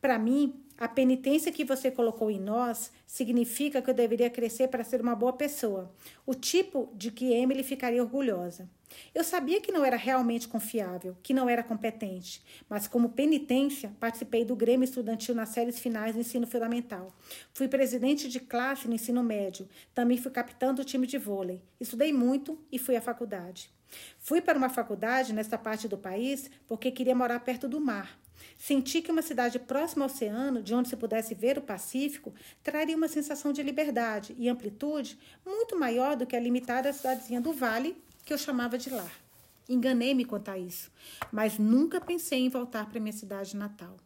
[0.00, 4.84] Para mim, a penitência que você colocou em nós significa que eu deveria crescer para
[4.84, 5.90] ser uma boa pessoa,
[6.24, 8.68] o tipo de que Emily ficaria orgulhosa.
[9.14, 14.44] Eu sabia que não era realmente confiável, que não era competente, mas como penitência, participei
[14.44, 17.12] do Grêmio Estudantil nas séries finais do ensino fundamental.
[17.52, 21.62] Fui presidente de classe no ensino médio, também fui capitão do time de vôlei.
[21.80, 23.70] Estudei muito e fui à faculdade.
[24.18, 28.18] Fui para uma faculdade nesta parte do país porque queria morar perto do mar.
[28.58, 32.96] Senti que uma cidade próxima ao oceano, de onde se pudesse ver o Pacífico, traria
[32.96, 37.96] uma sensação de liberdade e amplitude muito maior do que a limitada cidadezinha do Vale,
[38.26, 39.12] que eu chamava de lar.
[39.68, 40.90] Enganei-me quanto a isso,
[41.32, 43.96] mas nunca pensei em voltar para minha cidade natal.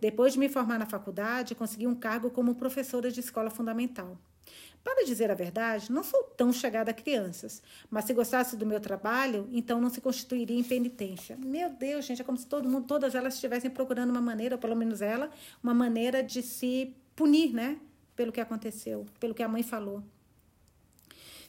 [0.00, 4.18] Depois de me formar na faculdade, consegui um cargo como professora de escola fundamental.
[4.82, 8.80] Para dizer a verdade, não sou tão chegada a crianças, mas se gostasse do meu
[8.80, 11.36] trabalho, então não se constituiria em penitência.
[11.36, 14.60] Meu Deus, gente, é como se todo mundo, todas elas estivessem procurando uma maneira, ou
[14.60, 15.30] pelo menos ela,
[15.62, 17.78] uma maneira de se punir, né?
[18.16, 20.02] Pelo que aconteceu, pelo que a mãe falou.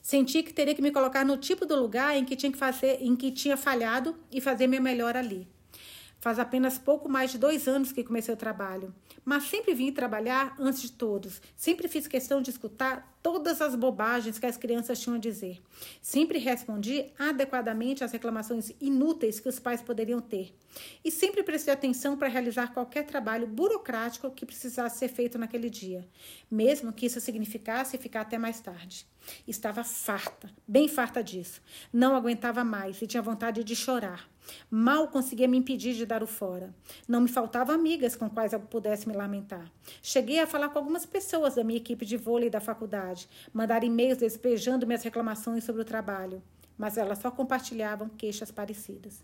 [0.04, 2.98] Senti que teria que me colocar no tipo do lugar em que tinha que fazer,
[3.00, 5.48] em que tinha falhado e fazer meu melhor ali.
[6.20, 10.58] Faz apenas pouco mais de dois anos que comecei o trabalho, mas sempre vim trabalhar
[10.60, 11.42] antes de todos.
[11.56, 15.62] Sempre fiz questão de escutar todas as bobagens que as crianças tinham a dizer.
[16.02, 20.54] Sempre respondi adequadamente às reclamações inúteis que os pais poderiam ter.
[21.04, 26.06] E sempre prestei atenção para realizar qualquer trabalho burocrático que precisasse ser feito naquele dia,
[26.52, 29.13] mesmo que isso significasse ficar até mais tarde.
[29.48, 31.62] Estava farta, bem farta disso.
[31.92, 34.30] Não aguentava mais e tinha vontade de chorar.
[34.70, 36.74] Mal conseguia me impedir de dar o fora.
[37.08, 39.72] Não me faltavam amigas com quais eu pudesse me lamentar.
[40.02, 44.18] Cheguei a falar com algumas pessoas da minha equipe de vôlei da faculdade, mandar e-mails
[44.18, 46.44] despejando minhas reclamações sobre o trabalho,
[46.78, 49.24] mas elas só compartilhavam queixas parecidas.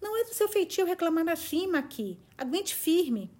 [0.00, 2.18] Não é do seu feitio reclamar assim, Maqui.
[2.36, 3.30] Aguente firme.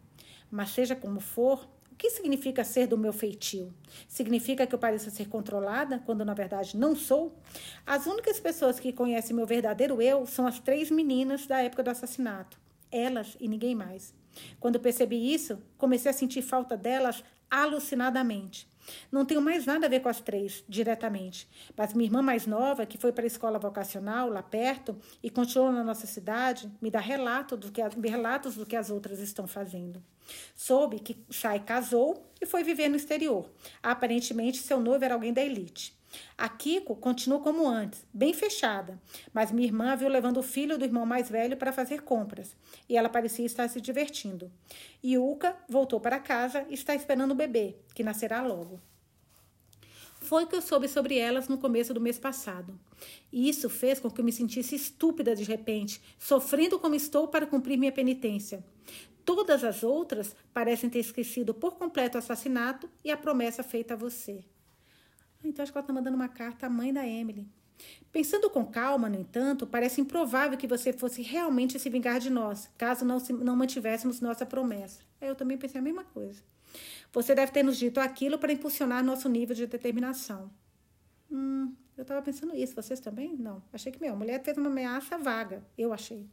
[0.50, 3.72] Mas seja como for, o que significa ser do meu feitio?
[4.08, 7.38] Significa que eu pareço ser controlada, quando na verdade não sou?
[7.86, 11.90] As únicas pessoas que conhecem meu verdadeiro eu são as três meninas da época do
[11.90, 12.58] assassinato.
[12.90, 14.12] Elas e ninguém mais.
[14.58, 18.68] Quando percebi isso, comecei a sentir falta delas alucinadamente.
[19.10, 21.48] Não tenho mais nada a ver com as três, diretamente.
[21.76, 25.72] Mas minha irmã mais nova, que foi para a escola vocacional lá perto e continua
[25.72, 30.02] na nossa cidade, me dá relato do que, relatos do que as outras estão fazendo.
[30.54, 33.50] Soube que Sai casou e foi viver no exterior.
[33.82, 35.94] Aparentemente, seu noivo era alguém da elite.
[36.36, 39.00] A Kiko continua como antes, bem fechada,
[39.32, 42.56] mas minha irmã viu levando o filho do irmão mais velho para fazer compras
[42.88, 44.50] e ela parecia estar se divertindo.
[45.04, 48.80] Yuka voltou para casa e está esperando o bebê, que nascerá logo.
[50.20, 52.78] Foi que eu soube sobre elas no começo do mês passado.
[53.30, 57.46] E isso fez com que eu me sentisse estúpida de repente, sofrendo como estou para
[57.46, 58.64] cumprir minha penitência.
[59.24, 63.96] Todas as outras parecem ter esquecido por completo o assassinato e a promessa feita a
[63.96, 64.44] você.
[65.44, 67.46] Então acho que ela está mandando uma carta à mãe da Emily.
[68.12, 72.70] Pensando com calma, no entanto, parece improvável que você fosse realmente se vingar de nós,
[72.78, 75.00] caso não, se, não mantivéssemos nossa promessa.
[75.20, 76.40] Eu também pensei a mesma coisa.
[77.12, 80.50] Você deve ter nos dito aquilo para impulsionar nosso nível de determinação.
[81.30, 82.74] Hum, eu estava pensando isso.
[82.74, 83.36] Vocês também?
[83.36, 83.62] Não.
[83.72, 85.64] Achei que, meu, a mulher fez uma ameaça vaga.
[85.76, 86.26] Eu achei.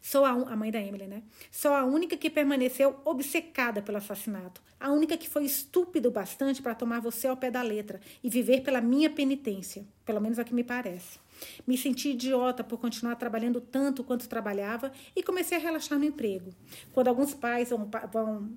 [0.00, 1.22] Sou a, a mãe da Emily, né?
[1.50, 4.62] Sou a única que permaneceu obcecada pelo assassinato.
[4.78, 8.62] A única que foi estúpido bastante para tomar você ao pé da letra e viver
[8.62, 9.84] pela minha penitência.
[10.04, 11.18] Pelo menos é o que me parece.
[11.66, 16.50] Me senti idiota por continuar trabalhando tanto quanto trabalhava e comecei a relaxar no emprego.
[16.92, 18.50] Quando alguns pais vão, vão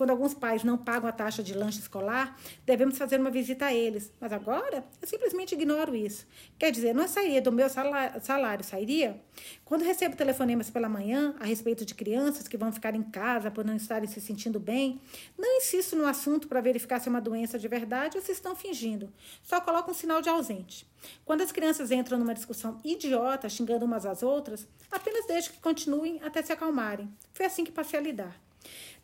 [0.00, 2.34] quando alguns pais não pagam a taxa de lanche escolar,
[2.64, 4.10] devemos fazer uma visita a eles.
[4.18, 6.26] Mas agora, eu simplesmente ignoro isso.
[6.58, 9.22] Quer dizer, não sairia do meu salário, sairia?
[9.62, 13.62] Quando recebo telefonemas pela manhã a respeito de crianças que vão ficar em casa por
[13.62, 15.02] não estarem se sentindo bem,
[15.36, 18.56] não insisto no assunto para verificar se é uma doença de verdade ou se estão
[18.56, 19.12] fingindo.
[19.42, 20.88] Só coloco um sinal de ausente.
[21.26, 26.22] Quando as crianças entram numa discussão idiota, xingando umas às outras, apenas deixo que continuem
[26.24, 27.12] até se acalmarem.
[27.34, 28.49] Foi assim que passei a lidar.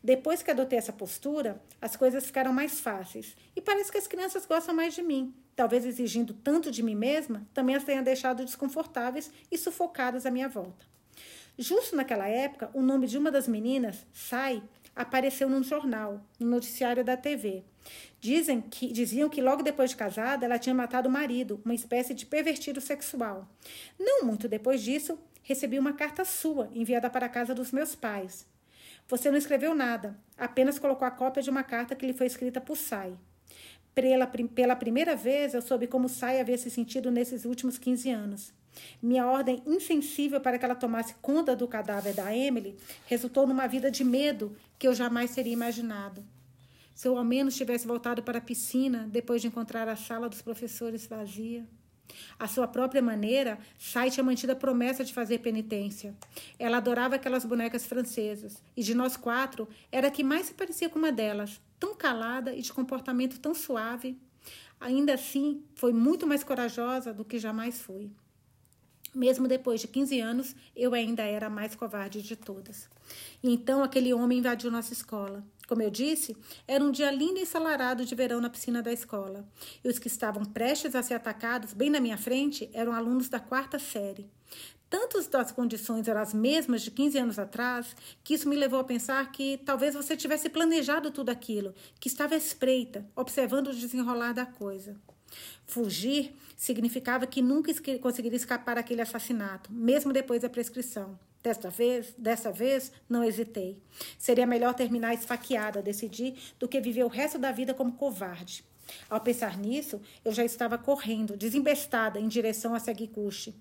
[0.07, 4.47] Depois que adotei essa postura, as coisas ficaram mais fáceis e parece que as crianças
[4.47, 5.35] gostam mais de mim.
[5.57, 10.49] Talvez exigindo tanto de mim mesma, também as tenha deixado desconfortáveis e sufocadas à minha
[10.49, 10.87] volta.
[11.59, 14.63] Justo naquela época, o nome de uma das meninas, Sai,
[14.95, 17.65] apareceu num jornal, no noticiário da TV.
[18.21, 22.15] Dizem que, diziam que logo depois de casada ela tinha matado o marido, uma espécie
[22.15, 23.49] de pervertido sexual.
[23.99, 28.47] Não muito depois disso, recebi uma carta sua enviada para a casa dos meus pais.
[29.09, 32.61] Você não escreveu nada, apenas colocou a cópia de uma carta que lhe foi escrita
[32.61, 33.17] por Sai.
[33.95, 38.53] Pela, pela primeira vez, eu soube como Sai havia se sentido nesses últimos 15 anos.
[39.01, 43.91] Minha ordem insensível para que ela tomasse conta do cadáver da Emily resultou numa vida
[43.91, 46.25] de medo que eu jamais teria imaginado.
[46.95, 50.43] Se eu ao menos tivesse voltado para a piscina depois de encontrar a sala dos
[50.43, 51.67] professores vazia.
[52.39, 56.15] À sua própria maneira, Sai tinha mantido a promessa de fazer penitência.
[56.59, 60.89] Ela adorava aquelas bonecas francesas, e de nós quatro, era a que mais se parecia
[60.89, 64.19] com uma delas, tão calada e de comportamento tão suave.
[64.81, 68.11] Ainda assim, foi muito mais corajosa do que jamais fui.
[69.15, 72.87] Mesmo depois de 15 anos, eu ainda era a mais covarde de todas.
[73.43, 75.43] E então aquele homem invadiu nossa escola.
[75.67, 79.45] Como eu disse, era um dia lindo e ensolarado de verão na piscina da escola.
[79.83, 83.41] E os que estavam prestes a ser atacados, bem na minha frente, eram alunos da
[83.41, 84.31] quarta série.
[84.89, 88.85] Tantas das condições eram as mesmas de 15 anos atrás, que isso me levou a
[88.85, 94.47] pensar que talvez você tivesse planejado tudo aquilo, que estava espreita, observando o desenrolar da
[94.47, 94.97] coisa.
[95.67, 101.19] Fugir significava que nunca conseguiria escapar daquele assassinato, mesmo depois da prescrição.
[101.47, 103.81] Desta vez, dessa vez, não hesitei.
[104.19, 108.65] Seria melhor terminar esfaqueada, decidi, do que viver o resto da vida como covarde.
[109.09, 113.55] Ao pensar nisso, eu já estava correndo, desembestada, em direção a Seguicuche.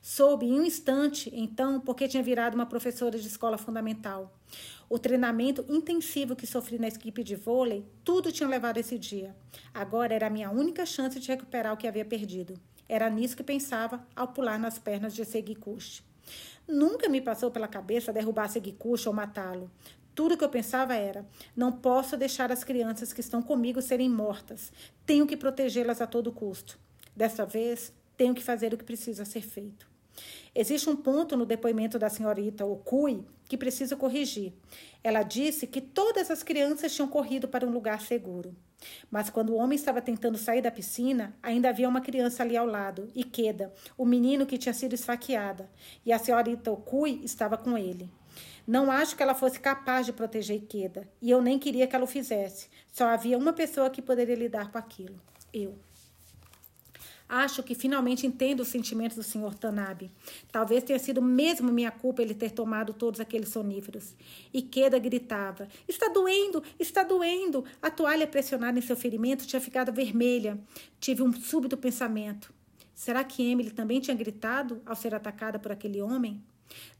[0.00, 4.32] Soube em um instante, então, porque tinha virado uma professora de escola fundamental.
[4.88, 9.34] O treinamento intensivo que sofri na equipe de vôlei, tudo tinha levado esse dia.
[9.74, 12.54] Agora era a minha única chance de recuperar o que havia perdido.
[12.88, 16.04] Era nisso que pensava ao pular nas pernas de Seguicuche.
[16.66, 19.70] Nunca me passou pela cabeça derrubar Seguicuxa ou matá-lo.
[20.14, 24.72] Tudo que eu pensava era: não posso deixar as crianças que estão comigo serem mortas.
[25.04, 26.78] Tenho que protegê-las a todo custo.
[27.14, 29.90] Desta vez, tenho que fazer o que precisa ser feito.
[30.54, 34.52] Existe um ponto no depoimento da senhorita Okui que preciso corrigir.
[35.02, 38.54] Ela disse que todas as crianças tinham corrido para um lugar seguro.
[39.10, 42.66] Mas quando o homem estava tentando sair da piscina, ainda havia uma criança ali ao
[42.66, 45.70] lado, Ikeda, o menino que tinha sido esfaqueada,
[46.04, 48.10] e a senhorita Okui estava com ele.
[48.66, 52.04] Não acho que ela fosse capaz de proteger Ikeda, e eu nem queria que ela
[52.04, 52.68] o fizesse.
[52.90, 55.20] Só havia uma pessoa que poderia lidar com aquilo:
[55.52, 55.78] eu.
[57.28, 59.54] Acho que finalmente entendo os sentimentos do Sr.
[59.54, 60.10] Tanabe.
[60.50, 64.14] Talvez tenha sido mesmo minha culpa ele ter tomado todos aqueles soníferos.
[64.52, 67.64] Ikeda gritava: Está doendo, está doendo.
[67.80, 70.58] A toalha pressionada em seu ferimento tinha ficado vermelha.
[71.00, 72.52] Tive um súbito pensamento.
[72.94, 76.42] Será que Emily também tinha gritado ao ser atacada por aquele homem?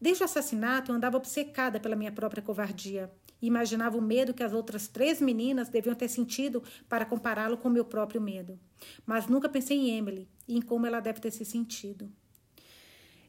[0.00, 3.10] Desde o assassinato, eu andava obcecada pela minha própria covardia.
[3.42, 7.68] E imaginava o medo que as outras três meninas deviam ter sentido para compará-lo com
[7.68, 8.58] meu próprio medo.
[9.04, 12.10] Mas nunca pensei em Emily e em como ela deve ter se sentido.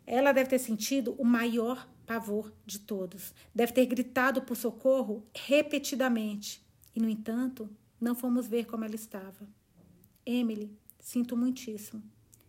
[0.06, 3.34] Ela deve ter sentido o maior pavor de todos.
[3.56, 6.64] Deve ter gritado por socorro repetidamente.
[6.96, 9.48] E, no entanto, não fomos ver como ela estava.
[10.26, 12.04] Emily, sinto muitíssimo.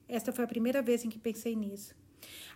[0.07, 1.95] Esta foi a primeira vez em que pensei nisso.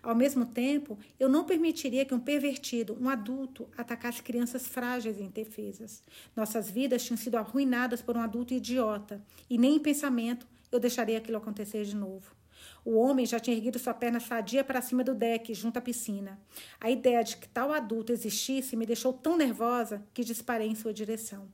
[0.02, 5.22] Ao mesmo tempo, eu não permitiria que um pervertido, um adulto, atacasse crianças frágeis e
[5.22, 6.02] indefesas.
[6.36, 11.18] Nossas vidas tinham sido arruinadas por um adulto idiota, e nem em pensamento eu deixaria
[11.18, 12.36] aquilo acontecer de novo.
[12.84, 16.38] O homem já tinha erguido sua perna sadia para cima do deck, junto à piscina.
[16.80, 20.92] A ideia de que tal adulto existisse me deixou tão nervosa que disparei em sua
[20.92, 21.48] direção.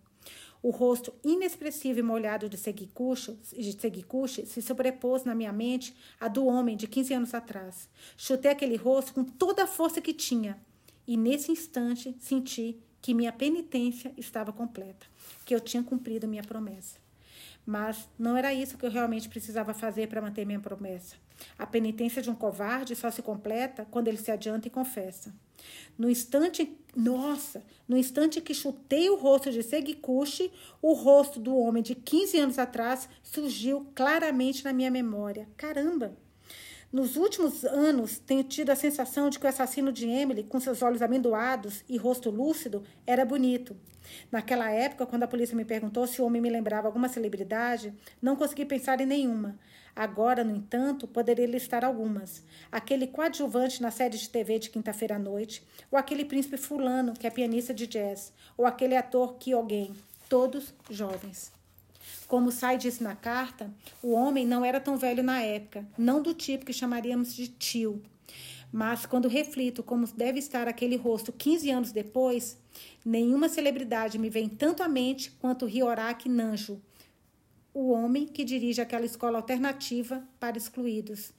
[0.65, 6.47] O rosto inexpressivo e molhado de Seguikuchi, de se sobrepôs na minha mente a do
[6.47, 7.87] homem de 15 anos atrás.
[8.17, 10.59] Chutei aquele rosto com toda a força que tinha.
[11.07, 15.07] E nesse instante senti que minha penitência estava completa,
[15.45, 16.97] que eu tinha cumprido minha promessa.
[17.67, 21.17] Mas não era isso que eu realmente precisava fazer para manter minha promessa.
[21.59, 25.35] A penitência de um covarde só se completa quando ele se adianta e confessa.
[25.97, 31.83] No instante, nossa, no instante que chutei o rosto de Seguikuchi, o rosto do homem
[31.83, 35.49] de 15 anos atrás surgiu claramente na minha memória.
[35.57, 36.17] Caramba!
[36.95, 40.81] Nos últimos anos, tenho tido a sensação de que o assassino de Emily, com seus
[40.81, 43.77] olhos amendoados e rosto lúcido, era bonito.
[44.31, 48.37] Naquela época, quando a polícia me perguntou se o homem me lembrava alguma celebridade, não
[48.37, 49.59] consegui pensar em nenhuma.
[49.97, 52.43] Agora, no entanto, poderia listar algumas.
[52.71, 57.27] Aquele coadjuvante na série de TV de quinta-feira à noite, ou aquele príncipe fulano, que
[57.27, 59.95] é pianista de jazz, ou aquele ator que alguém,
[60.29, 61.53] todos jovens.
[62.27, 63.71] Como Sai disse na carta,
[64.03, 68.03] o homem não era tão velho na época, não do tipo que chamaríamos de tio.
[68.73, 72.59] Mas quando reflito como deve estar aquele rosto 15 anos depois,
[73.05, 76.83] nenhuma celebridade me vem tanto à mente quanto Ryoraki Nanjo,
[77.75, 81.33] o homem que dirige aquela escola alternativa para excluídos.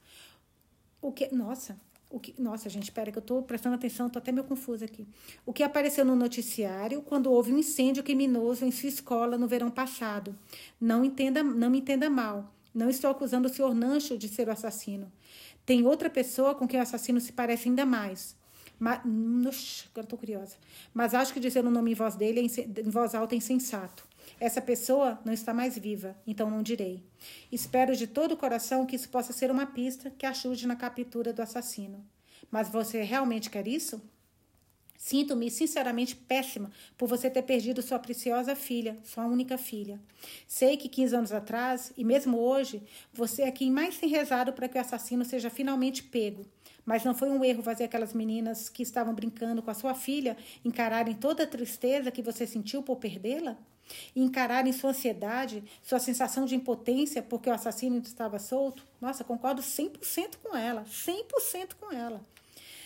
[1.01, 1.79] O que, nossa,
[2.09, 5.07] o que, nossa, gente, espera que eu estou prestando atenção, estou até meio confusa aqui.
[5.45, 9.71] O que apareceu no noticiário quando houve um incêndio criminoso em sua escola no verão
[9.71, 10.37] passado.
[10.79, 12.53] Não entenda, não me entenda mal.
[12.73, 15.09] Não estou acusando o senhor Nancho de ser o assassino.
[15.65, 18.35] Tem outra pessoa com quem o assassino se parece ainda mais.
[18.77, 18.99] Mas,
[19.91, 20.57] agora estou curiosa.
[20.93, 24.05] Mas acho que dizer o nome em voz dele, é em voz alta, é insensato.
[24.39, 27.03] Essa pessoa não está mais viva, então não direi.
[27.51, 31.31] Espero de todo o coração que isso possa ser uma pista que ajude na captura
[31.31, 32.05] do assassino.
[32.51, 34.01] Mas você realmente quer isso?
[34.97, 39.99] Sinto-me sinceramente péssima por você ter perdido sua preciosa filha, sua única filha.
[40.47, 42.81] Sei que 15 anos atrás, e mesmo hoje,
[43.13, 46.45] você é quem mais tem rezado para que o assassino seja finalmente pego.
[46.85, 50.37] Mas não foi um erro fazer aquelas meninas que estavam brincando com a sua filha
[50.63, 53.57] encararem toda a tristeza que você sentiu por perdê-la?
[54.15, 58.85] E encararem sua ansiedade, sua sensação de impotência porque o assassino estava solto?
[58.99, 62.21] Nossa, concordo 100% com ela, 100% com ela.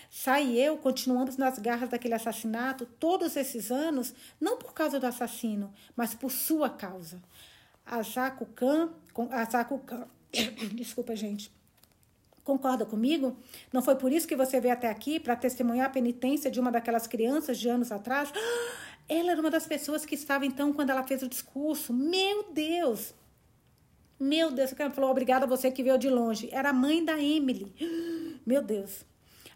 [0.10, 5.72] Sai eu continuamos nas garras daquele assassinato todos esses anos, não por causa do assassino,
[5.96, 7.22] mas por sua causa.
[7.86, 8.90] Asako Kan,
[9.32, 10.08] Asako Kan,
[10.74, 11.52] desculpa, gente.
[12.44, 13.38] Concorda comigo?
[13.72, 16.72] Não foi por isso que você veio até aqui para testemunhar a penitência de uma
[16.72, 18.32] daquelas crianças de anos atrás?
[19.10, 21.92] Ela era uma das pessoas que estava então quando ela fez o discurso.
[21.92, 23.16] Meu Deus!
[24.20, 26.50] Meu Deus, ela falou obrigada a você que veio de longe.
[26.52, 27.74] Era a mãe da Emily.
[28.46, 29.04] Meu Deus.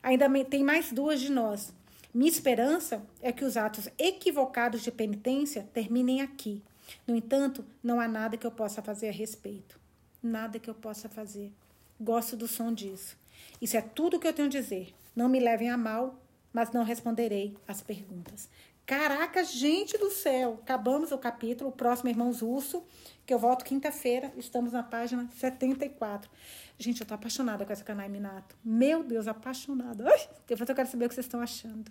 [0.01, 1.71] Ainda tem mais duas de nós.
[2.13, 6.63] Minha esperança é que os atos equivocados de penitência terminem aqui.
[7.05, 9.79] No entanto, não há nada que eu possa fazer a respeito.
[10.21, 11.51] Nada que eu possa fazer.
[11.99, 13.17] Gosto do som disso.
[13.61, 14.93] Isso é tudo que eu tenho a dizer.
[15.15, 16.19] Não me levem a mal,
[16.53, 18.49] mas não responderei às perguntas.
[18.85, 20.59] Caraca, gente do céu!
[20.61, 22.83] Acabamos o capítulo, o próximo Irmãos Russo,
[23.25, 26.29] que eu volto quinta-feira, estamos na página 74.
[26.77, 28.57] Gente, eu tô apaixonada com essa Kanai Minato.
[28.63, 30.05] Meu Deus, apaixonada.
[30.05, 31.89] Ai, depois eu quero saber o que vocês estão achando.